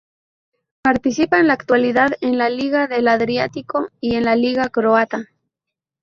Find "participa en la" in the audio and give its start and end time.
0.81-1.53